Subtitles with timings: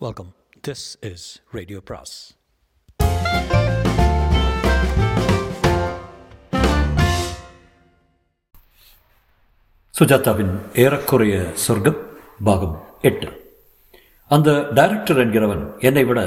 [0.00, 0.30] Welcome
[0.68, 2.14] this is radio பிராஸ்
[9.94, 12.00] சுஜாதாவின் ஏறக்குறைய சொர்க்கம்
[12.44, 13.28] பாகம் எட்டு.
[14.28, 16.20] அந்த டைரக்டர் என்கிறவன் என்னை விட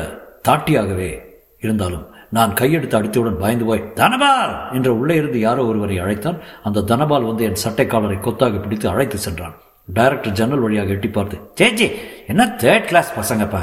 [0.47, 1.21] தாட்டியாகவே
[1.59, 4.73] இருந்தாலும் நான் கையெடுத்து அடித்தவுடன் பயந்து போய் தனபால்!
[4.73, 6.41] என்று உள்ளே இருந்து யாரோ ஒருவரை அழைத்தான்.
[6.63, 9.55] அந்த தனபால் வந்து என் சட்டைக்காலரை கொத்தாக பிடித்து அழைத்து சென்றான்.
[9.97, 11.87] டைரக்டர் ஜன்னல் வழியாக எட்டி பார்த்து சேச்சி
[12.31, 13.61] என்ன தேர்ட் கிளாஸ் பசங்கப்பா?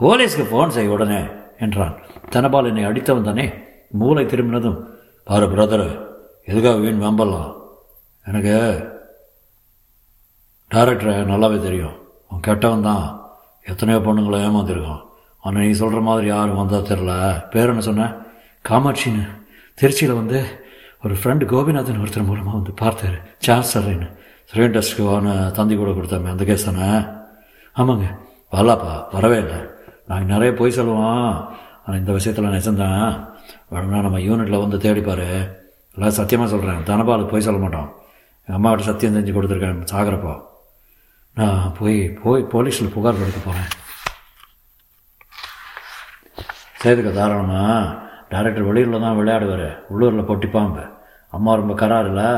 [0.00, 1.20] போலீஸ்க்கு ஃபோன் செய்ய உடனே
[1.64, 1.94] என்றான்.
[2.34, 3.46] தனபால் என்னை அடித்தவன் தானே?
[4.00, 4.78] மூளை திரும்பினதும்
[5.28, 5.86] பாரு பிரதர்
[6.50, 7.52] எதுக்காக வீண் வம்பலாம்
[8.26, 8.54] எனக்கு
[10.70, 11.96] டேரக்டரை நல்லாவே தெரியும்.
[12.28, 13.04] அவன் கெட்டவன் தான்.
[13.70, 15.02] எத்தனையோ பொண்ணுங்களை ஏமாத்திருக்கான்
[15.44, 17.12] ஆனால் நீ சொல்கிற மாதிரி யாரும் வந்தால் தெரில
[17.52, 18.08] பேர் என்ன சொன்ன?
[18.68, 19.24] காமாட்சின்னு.
[19.78, 20.38] திருச்சியில் வந்து
[21.04, 23.18] ஒரு ஃப்ரெண்டு கோபிநாதன் ஒருத்தர் மூலமாக வந்து பார்த்தாரு.
[23.46, 24.12] சான்சலர்னு ஸ்க்ரீன்
[24.52, 26.88] டெஸ்ட்டுக்கு அவனை தந்தி கூட கொடுத்தாமே அந்த கேஸ் தானே?
[27.76, 28.06] ஆமாங்க.
[28.54, 29.58] வரலாப்பா வரவே இல்லை.
[30.08, 31.28] நாங்கள் நிறைய போய் சொல்லுவோம்
[31.84, 33.12] ஆனால் இந்த விஷயத்தில் நிஜம்தான்.
[33.72, 35.26] வேணும்னா நம்ம யூனிட்டில் வந்து தேடிப்பார்
[35.96, 37.88] எல்லாம் சத்தியமாக சொல்கிறேன் தனபாலுக்கு போய் சொல்ல மாட்டோம்
[38.44, 39.82] எங்கள் அம்மாவோட சத்தியம் செஞ்சு கொடுத்துருக்கேன்.
[39.92, 40.34] சாகிறப்போ
[41.38, 43.70] நான் போய் போய் போலீஸில் புகார் கொடுக்க போகிறேன்
[46.82, 49.68] சேதுக்க தாராளமாக டேரக்டர் வெளியூரில் தான் விளையாடுவார்.
[49.92, 50.84] உள்ளூரில் பொட்டிப்பாம்பு
[51.36, 52.28] அம்மா ரொம்ப கராறு இல்லை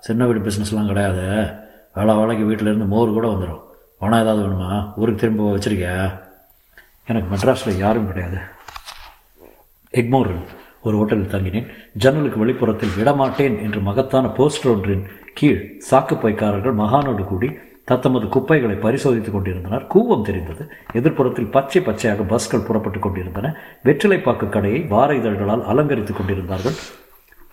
[0.00, 1.50] சின்ன வீடு பிஸ்னஸ்லாம் கிடையாது.
[1.94, 3.60] வேலை வேலைக்கு வீட்டிலேருந்து மோர் கூட வந்துடும்
[3.98, 4.92] பணம் ஏதாவது வேணுமா?
[4.96, 6.20] ஊருக்கு திரும்ப வச்சிருக்கியா?
[7.06, 8.38] எனக்கு மெட்ராஸில் யாரும் கிடையாது.
[9.90, 10.34] எக்மோர்
[10.82, 11.66] ஒரு ஹோட்டலில் தங்கினேன்.
[11.92, 19.86] ஜன்னலுக்கு வெளிப்புறத்தில் விடமாட்டேன் என்று மகத்தான போஸ்டர் ஒன்றின் கீழ் சாக்குப்பைக்காரர்கள் மகானோடு கூடி தத்தமது குப்பைகளை பரிசோதித்துக் கொண்டிருந்தனர்.
[19.94, 20.70] கூவம் தெரிந்தது.
[20.92, 23.56] எதிர்ப்புறத்தில் பச்சை பச்சையாக பஸ்கள் புறப்பட்டுக் கொண்டிருந்தன.
[23.84, 26.72] வெற்றிலைப்பாக்கு கடையை வார இதழ்களால் அலங்கரித்துக் கொண்டிருந்தார்கள்.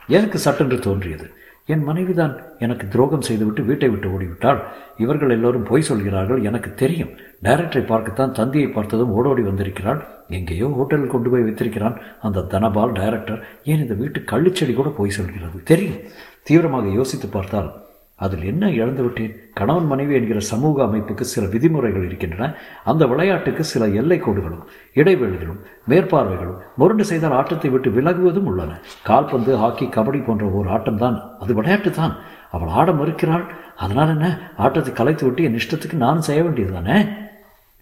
[0.08, 1.32] எனக்கு சட்டென்று தோன்றியது.
[1.66, 4.60] என் மனைவிதான் எனக்கு துரோகம் செய்துவிட்டு வீட்டை விட்டு ஓடிவிட்டாள்.
[4.98, 7.10] இவர்கள் எல்லோரும் பொய் சொல்கிறார்கள் எனக்கு தெரியும்.
[7.44, 10.06] டைரக்டரை பார்க்கத்தான் தந்தியை பார்த்ததும் ஓடோடி வந்திருக்கிறாள்.
[10.30, 11.98] எங்கேயோ ஹோட்டலில் கொண்டு போய் வைத்திருக்கிறான்.
[12.22, 15.64] அந்த தனபால் டைரக்டர் ஏன் இந்த வீட்டு கள்ளிச்செடி கூட பொய் சொல்கிறது?
[15.64, 16.00] தெரியும்.
[16.44, 17.85] தீவிரமாக யோசித்து பார்த்தால்
[18.16, 22.56] அதில் என்ன இழந்து விட்டேன் கணவன் மனைவி என்கிற சமூக அமைப்புக்கு சில விதிமுறைகள் இருக்கின்றன.
[22.84, 25.60] அந்த விளையாட்டுக்கு சில எல்லை கோடுகளும் இடைவெளிகளும்
[25.90, 28.80] மேற்பார்வைகளும் முரண்டு செய்தால் ஆட்டத்தை விட்டு விலகுவதும் உள்ளன.
[29.04, 31.18] கால்பந்து ஹாக்கி கபடி போன்ற ஒரு ஆட்டம்தான்.
[31.40, 32.16] அது விளையாட்டு தான்
[32.52, 33.46] அவள் ஆட மறுக்கிறாள்.
[33.76, 34.54] அதனால் என்ன?
[34.58, 36.98] ஆட்டத்தை கலைத்து விட்டு என் இஷ்டத்துக்கு நானும் செய்ய வேண்டியது தானே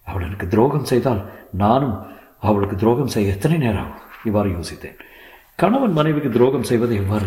[0.07, 1.95] அவள் எனக்கு துரோகம் செய்தால் நானும்
[2.39, 3.91] அவளுக்கு துரோகம் செய்ய எத்தனை நேரம்
[4.23, 4.97] இவ்வாறு யோசித்தேன்.
[5.55, 7.25] கணவன் மனைவிக்கு துரோகம் செய்வது எவ்வாறு?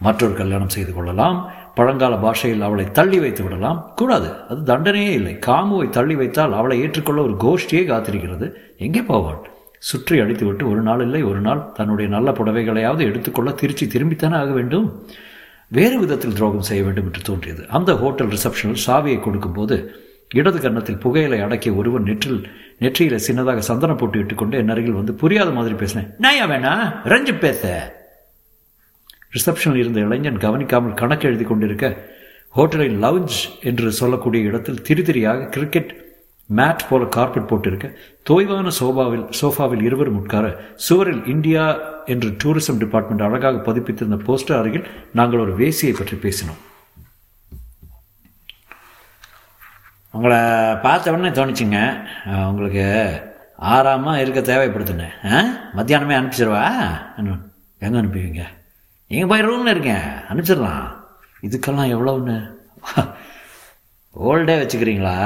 [0.00, 1.38] மற்றொரு கல்யாணம் செய்து கொள்ளலாம்.
[1.74, 3.92] பழங்கால பாஷையில் அவளை தள்ளி வைத்து விடலாம்.
[3.94, 4.30] கூடாது.
[4.48, 5.38] அது தண்டனையே இல்லை.
[5.46, 8.52] காமுவை தள்ளி வைத்தால் அவளை ஏற்றுக்கொள்ள ஒரு கோஷ்டியே காத்திருக்கிறது.
[8.78, 9.40] எங்கே போவாள்?
[9.78, 15.06] சுற்றி அடித்துவிட்டு ஒரு நாள் இல்லை ஒரு நாள் தன்னுடைய நல்ல புடவைகளையாவது எடுத்துக்கொள்ள திருச்சி திரும்பித்தானே ஆக வேண்டும்?
[15.68, 17.64] வேறு விதத்தில் துரோகம் செய்ய வேண்டும் என்று தோன்றியது.
[17.68, 19.94] அந்த ஹோட்டல் ரிசப்ஷனில் சாவியை கொடுக்கும்போது
[20.34, 22.48] இடது கன்னத்தில் புகையிலை அடக்கிய ஒருவன் நெற்றில்
[22.80, 26.10] நெற்றியில சின்னதாக சந்தனம் போட்டு விட்டுக்கொண்டு என் அருகில் வந்து புரியாத மாதிரி பேசினேன்.
[26.18, 27.92] நான் வேணா ரஞ்சு பேச.
[29.34, 32.12] ரிசப்ஷனில் இருந்த இளைஞன் கவனிக்காமல் கணக்கு எழுதி கொண்டிருக்க
[32.50, 36.02] ஹோட்டலின் லவுஞ்ச் என்று சொல்லக்கூடிய இடத்தில் திரிதிரியாக கிரிக்கெட்
[36.56, 43.72] மேட் போல கார்பெட் போட்டிருக்க தோய்வான சோபாவில் சோஃபாவில் இருவரும் உட்கார சுவரில் இந்தியா என்று டூரிசம் டிபார்ட்மெண்ட் அழகாக
[43.72, 46.58] பதிப்பித்திருந்த போஸ்டர் அருகில் நாங்கள் ஒரு வேசியை பற்றி பேசினோம்.
[50.10, 50.38] உங்களை
[50.82, 51.96] பார்த்த உடனே தோணுச்சுங்க.
[52.26, 53.20] உங்களுக்கு
[53.56, 55.32] ஆறாமல் இருக்க தேவைப்படுதுன்னு.
[55.32, 55.40] ஆ?
[55.76, 56.88] மத்தியானமே அனுப்பிச்சிருவா?
[57.78, 58.42] எங்கே அனுப்புவீங்க?
[59.06, 60.86] நீங்கள் போய் ரூமில் இருக்கேன் அனுப்பிச்சிடலாம்.
[61.40, 62.36] இதுக்கெல்லாம் எவ்வளோன்னு
[64.20, 65.16] ஓல்டே வச்சுக்கிறீங்களா?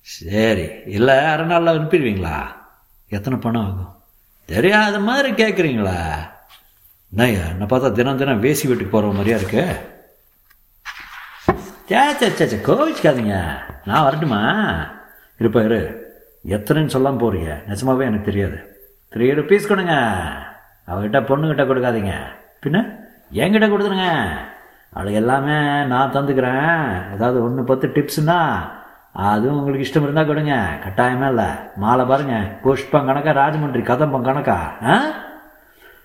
[0.00, 0.66] சரி.
[0.86, 2.36] இல்லை அரை நாளில் அனுப்பிடுவீங்களா?
[3.08, 4.02] எத்தனை பணம் ஆகும்?
[4.44, 6.00] தெரியாத மாதிரி கேட்குறீங்களா
[7.12, 9.64] என்னய்யா என்னை பார்த்தா தினம் தினம் வேசி வீட்டுக்கு போகிற மாதிரியா இருக்கு?
[11.88, 13.36] சே சே சே சே கோவிச்சுக்காதீங்க.
[13.84, 14.42] நான் வரட்டுமா?
[15.38, 15.80] இருப்பா இரு.
[16.46, 17.52] எத்தனைன்னு சொல்லாமல் போறீங்க.
[17.68, 18.58] நிஜமாவே எனக்கு தெரியாது.
[19.12, 19.94] த்ரீ ருபீஸ் கொடுங்க.
[20.88, 22.12] அவகிட்ட பொண்ணுக்கிட்ட கொடுக்காதீங்க.
[22.66, 22.96] பின்ன?
[23.32, 24.28] என்கிட்ட கொடுத்துருங்க.
[24.92, 27.12] அவளுக்கு எல்லாமே நான் தந்துக்கிறேன்.
[27.14, 28.58] ஏதாவது ஒன்று பத்து டிப்ஸுன்னா
[29.12, 30.78] அதுவும் உங்களுக்கு இஷ்டம் இருந்தால் கொடுங்க.
[30.84, 31.44] கட்டாயமே இல்லை.
[31.76, 32.58] மாலை பாருங்க.
[32.62, 34.72] புஷ்பம் கணக்கா ராஜமன்றி கதம்பம் கணக்கா?
[34.84, 35.00] ஆ?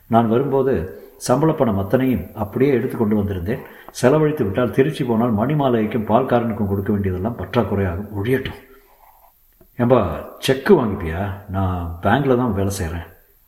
[0.08, 3.60] நான் வரும்போது சம்பள பணம் அத்தனையும் அப்படியே எடுத்து கொண்டு வந்திருந்தேன்.
[3.92, 8.08] செலவழித்து விட்டால் திருச்சி போனால் மணிமாலைக்கும் பால்காரனுக்கும் கொடுக்க வேண்டியதெல்லாம் பற்றாக்குறையாகும்.
[8.24, 8.62] ஒழியட்டும்.
[9.78, 11.30] ஏம்பா செக்கு வாங்கிப்பியா?
[11.50, 13.04] நான் பேங்க்கில் தான் வேலை செய்கிறேன்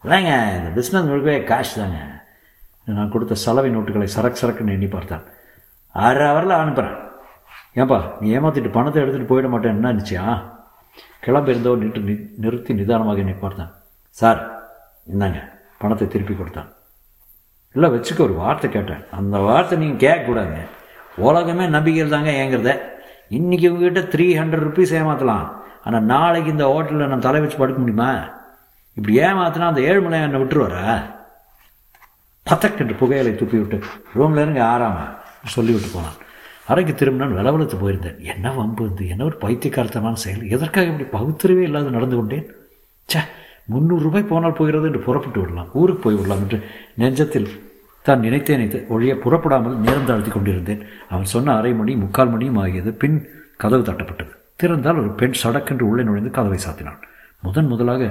[0.06, 2.00] இல்லைங்க இந்த பிஸ்னஸ் முழுக்கவே காஷ் தாங்க.
[2.98, 5.24] நான் கொடுத்த சலவை நோட்டுகளை சரக்கு சரக்குன்னு எண்ணி பார்த்தான்.
[5.96, 6.98] ஆறு ஹவரில் அனுப்புகிறேன்
[7.80, 10.26] ஏன்பா நீ ஏமாற்றிட்டு பணத்தை எடுத்துகிட்டு போயிட மாட்டேன் என்ன நினச்சியா
[11.26, 13.72] கிளம்பியிருந்தோ நின்று நி நிறுத்தி நிதானமாக என்னை பார்த்தான்.
[14.16, 14.42] சார்
[15.14, 15.40] இந்தாங்க
[15.82, 16.70] பணத்தை திருப்பி கொடுத்தான்.
[17.76, 19.04] இல்லை வச்சுக்க ஒரு வார்த்தை கேட்டேன்.
[19.20, 20.64] அந்த வார்த்தை நீங்கள் கேட்கக்கூடாதுங்க
[21.28, 22.72] உலகமே நம்பிக்கையில் தாங்க ஏங்கிறத.
[23.38, 25.46] இன்றைக்கி உங்ககிட்ட த்ரீ ஹண்ட்ரட் ருபீஸ் ஏமாற்றலாம்
[25.88, 28.12] ஆனால் நாளைக்கு இந்த ஹோட்டலில் நான் தலை வச்சு படுக்க முடியுமா?
[28.98, 30.84] இப்படி ஏமாத்தினா அந்த ஏழுமலை என்னை விட்டுருவாரா?
[32.50, 33.80] பத்தக் என்று புகையிலை துப்பி விட்டு
[34.16, 34.98] ரூம்ல இருந்து ஆறாம?
[35.46, 36.18] சொல்லிவிட்டு போனான்.
[36.68, 38.20] அறைக்கு திரும்பினான் விளவலத்து போயிருந்தேன்.
[38.20, 40.50] என்ன வம்பு இருந்து என்ன ஒரு பைத்தியக்காரத்தனமான செயல்?
[40.50, 42.46] எதற்காக இப்படி பகுத்தறிவே இல்லாத நடந்து கொண்டேன்?
[43.10, 43.22] ச்சே
[43.66, 45.70] முந்நூறு ரூபாய் போனால் போகிறது என்று புறப்பட்டு விடலாம்.
[45.74, 46.60] ஊருக்கு போய் விடலாம் என்று
[47.00, 47.50] நெஞ்சத்தில்
[48.02, 50.82] தான் நினைத்தே நினைத்து ஒழிய புறப்படாமல் நேரம் தாழ்த்தி கொண்டிருந்தேன்.
[51.10, 53.18] அவன் சொன்ன அரை மணி முக்கால் மணியும் ஆகியது பின்
[53.58, 54.34] கதவு தட்டப்பட்டது.
[54.64, 57.00] திறந்தால் ஒரு பெண் சடக்கென்று உள்ளே நுழைந்து கதவை சாத்தினான்.
[57.42, 58.04] முதன் முதலாக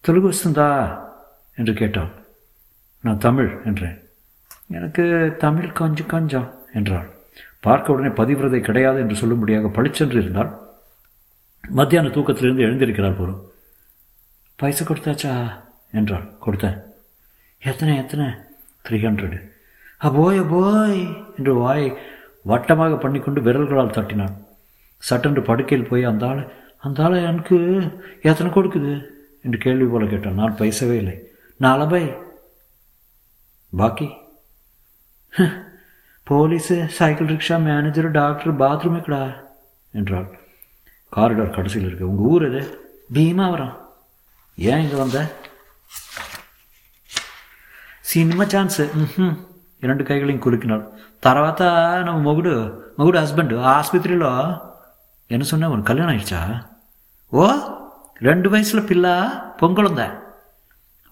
[0.00, 0.68] தெலுங்கு வசந்தா
[1.56, 2.12] என்று கேட்டான்.
[3.04, 3.98] நான் தமிழ் என்றேன்.
[4.68, 7.08] எனக்கு தமிழ் கொஞ்சம் கொஞ்சம் என்றாள்.
[7.60, 10.52] பார்க்க உடனே பதிவிரதை கிடையாது என்று சொல்லும்படியாக பளிச்சென்று இருந்தால்
[11.64, 13.40] மத்தியான தூக்கத்திலிருந்து எழுந்திருக்கிறார் போலும்.
[14.56, 15.32] பைசா கொடுத்தாச்சா
[15.92, 16.26] என்றாள்.
[16.44, 16.78] கொடுத்தேன்.
[17.62, 18.26] எத்தனை எத்தனை?
[18.86, 19.38] த்ரீ ஹண்ட்ரடு
[20.00, 21.00] அபோய் அபோய்
[21.38, 21.86] என்று வாய்
[22.46, 24.34] வட்டமாக பண்ணிக்கொண்டு விரல்களால் தட்டினான்.
[25.02, 26.42] சட்டென்று படுக்கையில் போய் அந்த ஆள்
[26.78, 27.56] அந்த ஆள் எனக்கு
[28.22, 28.94] எத்தனை கொடுக்குது?
[29.45, 31.15] என்று கேள்வி போல கேட்டான் நான் பைசவே இல்லை
[31.59, 32.03] நாலு பை
[33.73, 34.07] பாக்கி
[36.27, 39.21] police cycle rickshaw manager doctor bathroom எக்கடா
[39.93, 40.27] என்றாள்
[41.13, 42.61] காரிடார் கடைசியில் இருக்கு உங்கள் ஊர் எது
[43.09, 43.73] பீமாவரம்
[44.57, 45.19] ஏன் இங்கே வந்த
[48.03, 48.79] సినిమా ఛాన్స్
[49.83, 50.85] రెండు కైగళం కులికినాడు
[51.23, 51.61] తర్వాత
[52.03, 52.53] நம்ம మొగుడు
[52.97, 54.31] మొగుడు హస్బెండ్ ఆసుపత్రిలో
[55.29, 56.41] என்ன சொன்ன உனக்கு கல்யாணம் ஆயிடுச்சா
[57.31, 57.45] ஓ
[58.18, 59.14] ரெண்டு வயசுல பிள்ளா
[59.60, 60.06] பொங்கலுந்தா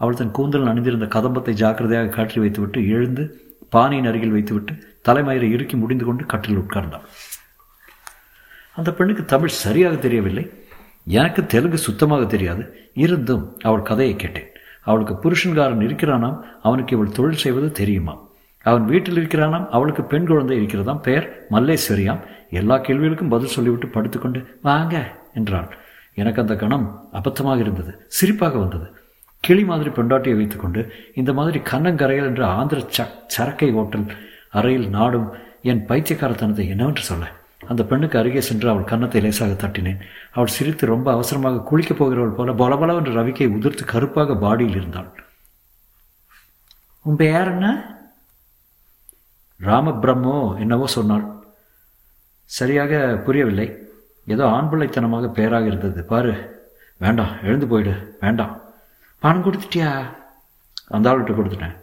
[0.01, 3.23] அவள் தன் கூந்தல் அணிந்திருந்த கதம்பத்தை ஜாக்கிரதையாக காற்றி வைத்துவிட்டு எழுந்து
[3.69, 4.73] பானையின் அருகில் வைத்துவிட்டு
[5.09, 7.05] தலைமயிரை இறுக்கி முடிந்து கொண்டு கட்டில் உட்கார்ந்தாள்.
[8.75, 10.45] அந்த பெண்ணுக்கு தமிழ் சரியாக தெரியவில்லை.
[11.05, 12.91] எனக்கு தெலுங்கு சுத்தமாக தெரியாது.
[12.95, 14.49] இருந்தும் அவள் கதையை கேட்டேன்.
[14.83, 16.39] அவளுக்கு புருஷன்காரன் இருக்கிறானாம்.
[16.63, 18.17] அவனுக்கு இவள் தொழில் செய்வது தெரியுமா
[18.63, 19.69] அவன் வீட்டில் இருக்கிறானாம்.
[19.69, 21.01] அவளுக்கு பெண் குழந்தை இருக்கிறதாம்.
[21.01, 22.21] பெயர் மல்லேஸ்வரியாம்.
[22.51, 24.95] எல்லா கேள்விகளுக்கும் பதில் சொல்லிவிட்டு படுத்துக்கொண்டு வாங்க
[25.35, 25.69] என்றாள்.
[26.21, 26.87] எனக்கு அந்த கணம்
[27.19, 28.87] அபத்தமாக இருந்தது சிரிப்பாக வந்தது.
[29.45, 30.81] கிளி மாதிரி பெண்டாட்டியை வைத்துக்கொண்டு
[31.15, 34.07] இந்த மாதிரி கண்ணங்கரையல் என்ற ஆந்திர சக் சரக்கை ஓட்டல்
[34.59, 35.27] அறையில் நாடும்
[35.71, 37.25] என் பைத்தியக்காரத்தனத்தை என்னவென்று சொல்ல?
[37.69, 40.01] அந்த பெண்ணுக்கு அருகே சென்று அவள் கன்னத்தை லேசாக தட்டினேன்.
[40.33, 45.11] அவள் சிரித்து ரொம்ப அவசரமாக குளிக்கப் போகிறவள் போல பலபலவென்று ரவிக்கை உதிர்த்து கருப்பாக பாடியில் இருந்தாள்.
[47.05, 47.69] உன் பெயர் என்ன?
[49.61, 51.25] ராமபிரம்மோ என்னவோ சொன்னாள்.
[52.51, 53.69] சரியாக புரியவில்லை.
[54.27, 56.33] ஏதோ ஆண் பிள்ளைத்தனமாக பெயராக இருந்தது பாரு.
[56.97, 57.43] வேண்டாம்.
[57.43, 58.17] எழுந்து போயிடு.
[58.21, 58.61] வேண்டாம்.
[59.19, 60.11] பணம் கொடுத்துட்டியா?
[60.89, 61.77] அந்த ஆள்கிட்ட கொடுத்துட்டேன்.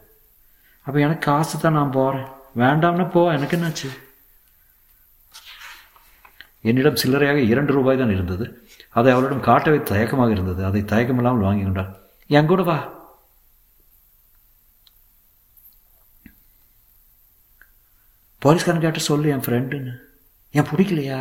[0.86, 2.28] அப்போ எனக்கு காசு தான் நான் போகிறேன்
[2.58, 3.32] வேண்டாம்னா போ.
[3.32, 3.90] எனக்கு என்னாச்சு?
[6.62, 8.70] என்னிடம் சில்லறையாக இரண்டு ரூபாய் தான் இருந்தது.
[8.90, 10.66] அதை அவளிடம் காட்டவே தயக்கமாக இருந்தது.
[10.66, 11.96] அதை தயக்கமில்லாமல் வாங்கி கொண்டாள்.
[12.28, 13.00] என் கூட வா.
[18.38, 19.94] போலீஸ்காரன் கேட்ட சொல்லு என் ஃப்ரெண்டுன்னு
[20.52, 21.20] என் பிடிக்கலையா?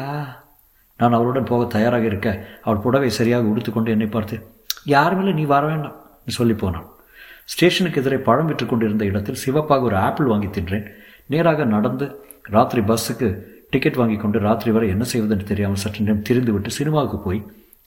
[1.00, 2.28] நான் அவளுடன் போக தயாராக இருக்க.
[2.66, 4.36] அவள் புடவை சரியாக உடுத்துக்கொண்டு என்னை பார்த்து
[4.94, 5.98] யாருமில்லை நீ வர வேண்டாம்
[6.38, 6.88] சொல்லி போனான்.
[7.52, 10.86] ஸ்டேஷனுக்கு எதிரே பழம் விற்று கொண்டிருந்த இடத்தில் சிவப்பாக ஒரு ஆப்பிள் வாங்கி தின்றேன்.
[11.32, 12.06] நேராக நடந்து
[12.54, 13.28] ராத்திரி பஸ்ஸுக்கு
[13.72, 17.40] டிக்கெட் வாங்கி கொண்டு ராத்திரி வரை என்ன செய்வதென்று தெரியாமல் சற்று நேரம் திரிந்துவிட்டு சினிமாவுக்கு போய்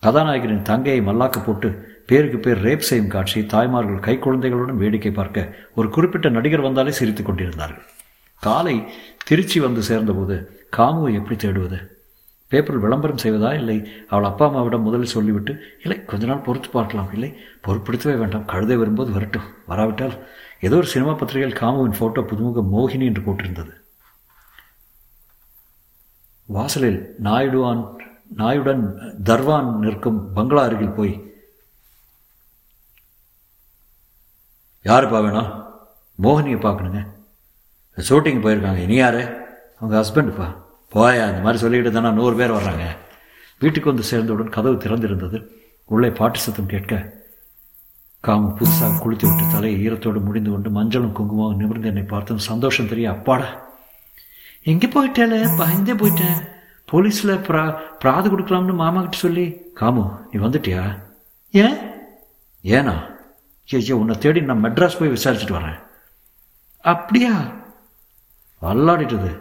[0.04, 1.70] கதாநாயகனின் தங்கையை மல்லாக்க போட்டு
[2.10, 5.46] பேருக்கு பேர் ரேப் செய்யும் காட்சி தாய்மார்கள் கை குழந்தைகளுடன் வேடிக்கை பார்க்க
[5.76, 7.86] ஒரு குறிப்பிட்ட நடிகர் வந்தாலே சிரித்து கொண்டிருந்தார்கள்.
[8.44, 8.76] காலை
[9.28, 10.38] திருச்சி வந்து சேர்ந்தபோது
[10.78, 11.80] காமுவை எப்படி தேடுவது?
[12.54, 13.78] பேப்பரில் விளம்பரம் செய்வதா இல்லை?
[14.12, 15.54] அவள் அப்பா அம்மாவிடம் முதலில் சொல்லிவிட்டு
[15.84, 17.30] இல்லை கொஞ்ச நாள் பொறுத்து பார்க்கலாம் இல்லை
[17.68, 20.16] பொறுப்படுத்தவே வேண்டாம் கழுதை வரும்போது வரட்டும் வராவிட்டால்.
[20.68, 23.74] ஏதோ ஒரு சினிமா பத்திரிகையில் காமுவின் ஃபோட்டோ புதுமுக மோகினி என்று போட்டிருந்தது.
[26.50, 27.84] வாசலில் நாயுடுவான்
[28.38, 28.84] நாயுடன்
[29.30, 31.14] தர்வான் நிற்கும் பங்களா அருகில் போய்
[34.86, 35.52] யாருப்பா வேணும்?
[36.20, 37.02] மோகினியை பார்க்கணுங்க.
[37.98, 38.82] ஷூட்டிங் போயிருக்காங்க.
[38.88, 39.24] இனி யாரு?
[39.80, 40.48] அவங்க ஹஸ்பண்டுப்பா
[40.94, 42.86] போயா இந்த மாதிரி சொல்லிக்கிட்டு தானே நூறு பேர் வர்றாங்க.
[43.60, 45.48] வீட்டுக்கு வந்து சேர்ந்தவுடன் கதவு திறந்திருந்தது.
[45.86, 47.22] உள்ளே பாட்டு சத்தம் கேட்க
[48.28, 53.12] காமு புதுசாக குளித்து விட்டு தலையை ஈரத்தோடு முடிந்து கொண்டு மஞ்சளும் குங்குமம் நிமிர்ந்து என்னை பார்த்தும் சந்தோஷம் தெரிய
[53.12, 53.48] அப்பாடா.
[54.64, 56.38] எங்கே போயிட்டேல பயந்தே போயிட்டேன்.
[56.92, 57.64] போலீஸில் ப்ரா
[58.00, 59.46] பிராது கொடுக்கலாம்னு மாமா கிட்ட சொல்லி
[59.80, 61.00] காமு நீ வந்துட்டியா?
[61.52, 61.78] ஏன்?
[62.64, 62.96] ஏனா?
[63.70, 65.80] ஐயோ உன்னை தேடி நான் மெட்ராஸ் போய் விசாரிச்சுட்டு வரேன்.
[66.80, 67.34] அப்படியா?
[68.62, 69.32] அல்லாடிட்டது.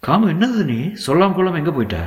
[0.00, 1.98] காமம் என்னது நீ சொல்லாம கொள்ளாம எங்கே போயிட்ட?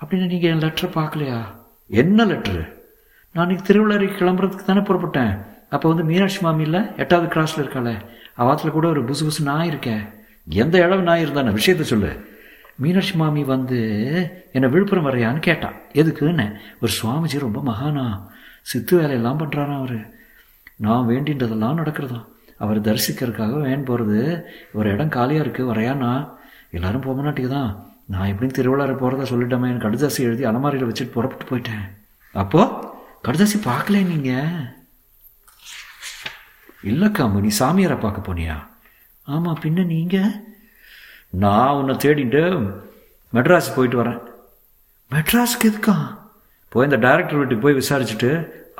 [0.00, 1.44] அப்படின்னு நீங்கள் என் லெட்டரை பார்க்கலையா?
[1.86, 2.72] என்ன லெட்ரு
[3.32, 5.46] நான் இன்னைக்கு திருவிழாக்கு கிளம்புறதுக்கு தானே புறப்பட்டேன்.
[5.68, 6.80] அப்போ வந்து மீனாட்சி மாமி இல்லை?
[6.96, 8.00] எட்டாவது கிராஸில் இருக்காளே.
[8.38, 10.08] அவாத்தில் கூட ஒரு புசு புசு நாய் இருக்கேன்
[10.44, 11.58] எந்த இளவு நாய் இருந்தானே?
[11.58, 12.26] விஷயத்த சொல்லு.
[12.76, 13.78] மீனாட்சி மாமி வந்து
[14.52, 16.56] என்னை விழுப்புரம் வரையான்னு கேட்டான் எதுக்குன்னு?
[16.80, 18.22] ஒரு சுவாமிஜி ரொம்ப மகானா.
[18.62, 20.10] சித்து வேலையெல்லாம் பண்ணுறாராம் அவர்.
[20.76, 22.24] நான் வேண்டின்றதெல்லாம் நடக்கிறதா
[22.56, 26.36] அவர் தரிசிக்கிறதுக்காக வேன் போகிறது ஒரு இடம் காலியாக இருக்குது வரையானா?
[26.76, 27.70] எல்லாரும் போக மாட்டிக்கு தான்
[28.12, 29.68] நான் எப்படியும் திருவிழாவில் போகிறதா சொல்லிட்டோமே.
[29.70, 31.86] எனக்கு கடுதாசி எழுதி அலமாரியில் வச்சுட்டு புறப்பட்டு போயிட்டேன்.
[32.42, 32.74] அப்போது
[33.26, 34.76] கடுதாசி பார்க்கல நீங்கள்
[36.90, 38.56] இல்லைக்காம நீ சாமியாரை பார்க்க போனியா?
[39.34, 40.34] ஆமாம் பின்ன நீங்கள்
[41.44, 42.42] நான் உன்னை தேடிட்டு
[43.32, 44.20] மெட்ராஸ் போயிட்டு வரேன்.
[45.14, 45.96] மெட்ராஸுக்கு எதுக்கா?
[46.72, 48.30] போய் இந்த டைரக்டர் வீட்டுக்கு போய் விசாரிச்சுட்டு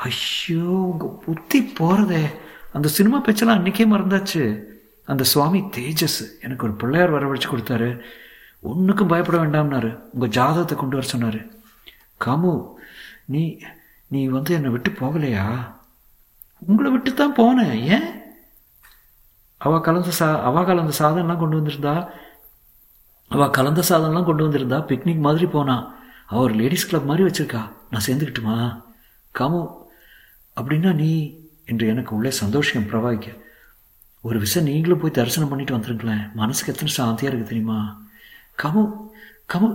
[0.07, 2.25] ஐயோ உங்கள் புத்தி போகிறதே
[2.77, 4.43] அந்த சினிமா பேச்செல்லாம் அன்றைக்கே மறந்தாச்சு.
[5.09, 7.91] அந்த சுவாமி தேஜஸ் எனக்கு ஒரு பிள்ளையார் வரவழைச்சு கொடுத்தாரு.
[8.61, 9.91] ஒன்றுக்கும் பயப்பட வேண்டாம்னாரு.
[10.13, 11.41] உங்கள் ஜாதகத்தை கொண்டு வர சொன்னார்.
[12.25, 12.53] காமு
[13.25, 13.59] நீ
[14.07, 15.47] நீ வந்து என்னை விட்டு போகலையா?
[16.67, 17.81] உங்களை விட்டு தான் போனேன்.
[17.95, 18.09] ஏன்?
[19.57, 21.95] அவள் கலந்த சா அவள் கலந்த சாதம்லாம் கொண்டு வந்திருந்தா
[23.29, 25.85] அவள் கலந்த சாதம்லாம் கொண்டு வந்திருந்தா பிக்னிக் மாதிரி போனான்
[26.27, 27.63] அவள் ஒரு லேடிஸ் கிளப் மாதிரி வச்சுருக்கா.
[27.91, 28.57] நான் சேர்ந்துக்கிட்டுமா?
[29.39, 29.59] காமு
[30.61, 31.13] அப்படின்னா நீ
[31.65, 33.29] என்று எனக்கு உள்ளே சந்தோஷம் பிரவாகிக்க.
[34.29, 36.25] ஒரு விஷயம் நீங்களும் போய் தரிசனம் பண்ணிட்டு வந்துருங்களேன்.
[36.41, 37.79] மனசுக்கு எத்தனை சாந்தியாக இருக்குது தெரியுமா?
[38.63, 38.83] கமு
[39.53, 39.69] கமு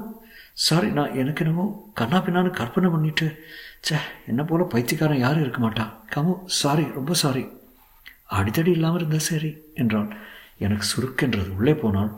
[0.65, 1.65] சாரி நான் எனக்கு என்னமோ
[2.00, 3.27] கண்ணா பின்னான்னு கற்பனை பண்ணிட்டு
[3.88, 3.98] சே
[4.31, 5.93] என்ன போல பைத்தியக்காரன் யாரும் இருக்க மாட்டான்.
[6.15, 7.43] கமு சாரி ரொம்ப சாரி
[8.38, 9.50] அடித்தடி இல்லாமல் இருந்தால் சரி
[9.81, 10.12] என்றாள்
[10.65, 12.12] எனக்கு சுருக்கென்றது உள்ளே போனால்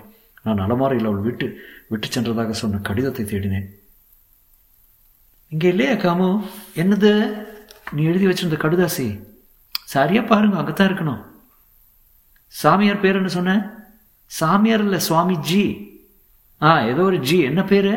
[0.46, 1.48] நான் அலமாரியில் அவள் விட்டு
[1.92, 3.70] விட்டு சென்றதாக சொன்ன கடிதத்தை தேடினேன்.
[5.52, 6.28] இங்கே இல்லையா காமு?
[6.82, 7.12] என்னது?
[7.96, 9.08] நீ எழுதி வச்சிருந்த கடுதாசி?
[9.94, 11.24] சரியாக பாருங்க தான் இருக்கணும்.
[12.62, 13.54] சாமியார் பேர் என்ன சொன்ன?
[14.28, 15.64] சாமியார் இல்லை சுவாமி ஜி.
[16.62, 17.38] ஆ ஏதோ ஒரு ஜி.
[17.40, 17.94] என்ன பேரு?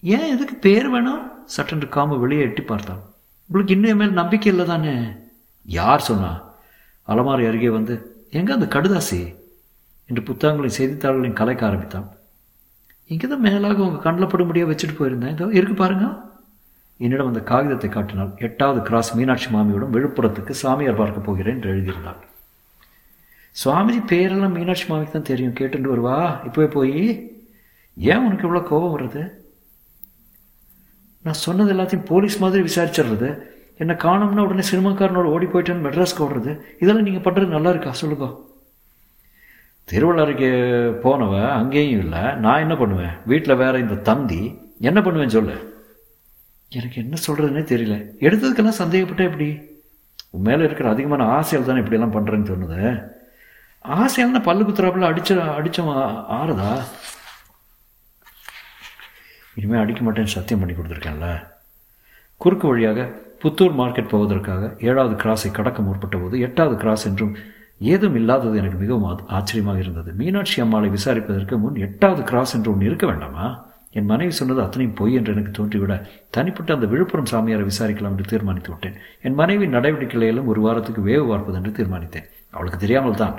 [0.00, 1.22] ஏன் எதுக்கு பேர் வேணும்?
[1.46, 3.02] சட்டென்று காம்பு வெளியே எட்டி பார்த்தான்.
[3.48, 4.94] உங்களுக்கு இன்னும் மேல் நம்பிக்கை இல்லை தானே?
[5.66, 6.32] யார் சொன்னா?
[7.08, 7.94] அலமாரி அருகே வந்து
[8.30, 9.20] எங்க அந்த கடுதாசி?
[10.08, 12.08] என்று புத்தகங்களையும் செய்தித்தாள்களையும் கலைக்க ஆரம்பித்தான்.
[13.10, 15.34] இங்கே தான் மேலாக உங்கள் கண்ணில் படும்படியாக வச்சுட்டு போயிருந்தேன்.
[15.36, 16.06] இதோ இருக்கு பாருங்க.
[17.00, 22.20] என்னிடம் அந்த காகிதத்தை காட்டினால் எட்டாவது கிராஸ் மீனாட்சி மாமியுடன் விழுப்புரத்துக்கு சாமியார் பார்க்க போகிறேன் என்று எழுதியிருந்தாள்
[23.60, 25.54] சுவாமிஜி பேரெல்லாம் மீனாட்சி மாமிக்கு தான் தெரியும்.
[25.58, 27.00] கேட்டுட்டு வருவா இப்போவே போய்.
[27.96, 29.22] ஏன் உனக்கு இவ்வளோ கோபம் வருது
[31.24, 33.28] நான் சொன்னது எல்லாத்தையும் போலீஸ் மாதிரி விசாரிச்சிடுறது.
[33.82, 37.92] என்னை காணோம்னா உடனே சினிமாக்காரனோட ஓடி போயிட்டேன்னு மெட்ராஸ்க்கு ஓடுறது இதெல்லாம் நீங்கள் பண்ணுறது நல்லா இருக்கா?
[38.02, 38.26] சொல்லுங்க.
[39.90, 40.50] திருவள்ளாருக்கு
[41.04, 42.22] போனவன் அங்கேயும் இல்லை.
[42.44, 43.14] நான் என்ன பண்ணுவேன்?
[43.30, 44.42] வீட்டில் வேற இந்த தந்தி
[44.88, 45.56] என்ன பண்ணுவேன் சொல்லு.
[46.72, 47.96] எனக்கு என்ன சொல்கிறதுனே தெரியல.
[48.26, 49.48] எடுத்ததுக்கெல்லாம் சந்தேகப்பட்டேன் எப்படி?
[50.30, 52.82] உன் மேலே இருக்கிற அதிகமான ஆசையில் தானே இப்படியெல்லாம் பண்ணுறேன்னு தோணுது.
[53.84, 56.82] ஆசையான பல்லு குத்துறாப்புல அடிச்ச அடித்தவன் ஆறுதா?
[59.56, 61.28] இனிமேல் அடிக்க மாட்டேன்னு சத்தியம் பண்ணி கொடுத்துருக்கேன்ல.
[62.36, 63.08] குறுக்கு வழியாக
[63.42, 67.36] புத்தூர் மார்க்கெட் போவதற்காக ஏழாவது கிராஸை கடக்க முற்பட்ட போது எட்டாவது கிராஸ் என்றும்
[67.78, 70.12] ஏதும் இல்லாதது எனக்கு மிகவும் ஆச்சரியமாக இருந்தது.
[70.12, 73.46] மீனாட்சி அம்மாளை விசாரிப்பதற்கு முன் எட்டாவது கிராஸ் என்று ஒன்று இருக்க வேண்டாமா?
[73.90, 75.94] என் மனைவி சொன்னது அத்தனையும் பொய் என்று எனக்கு தோன்றிவிட
[76.30, 78.96] தனிப்பட்ட அந்த விழுப்புரம் சாமியாரை விசாரிக்கலாம் என்று தீர்மானித்து விட்டேன்.
[79.22, 82.28] என் மனைவி நடவடிக்கைகளிலும் ஒரு வாரத்துக்கு வேவு பார்ப்பது என்று தீர்மானித்தேன்.
[82.52, 83.36] அவளுக்கு தெரியாமல் தான்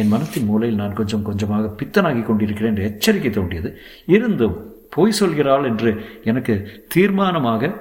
[0.00, 3.70] என் மனத்தின் மூலையில் நான் கொஞ்சம் கொஞ்சமாக பித்தனாகி கொண்டிருக்கிறேன் என்று எச்சரிக்கை தோண்டியது
[4.06, 4.56] இருந்தும்
[4.94, 5.90] பொய் சொல்கிறாள் என்று
[6.30, 6.54] எனக்கு
[6.94, 7.72] தீர்மானமாக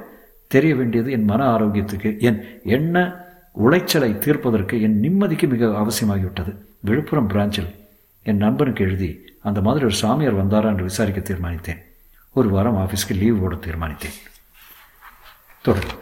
[0.51, 2.39] தெரிய வேண்டியது என் மன ஆரோக்கியத்துக்கு என்
[2.77, 3.05] எண்ண
[3.65, 6.53] உளைச்சலை தீர்ப்பதற்கு என் நிம்மதிக்கு மிக அவசியமாகிவிட்டது.
[6.87, 7.69] விழுப்புரம் பிரான்ச்சில்
[8.23, 9.11] என் நண்பனுக்கு எழுதி
[9.47, 11.83] அந்த மாதிரி ஒரு சாமியார் வந்தாரா என்று விசாரிக்க தீர்மானித்தேன்.
[12.35, 14.17] ஒரு வாரம் ஆஃபீஸ்க்கு லீவ் போட தீர்மானித்தேன்.
[15.65, 16.01] தொடரும்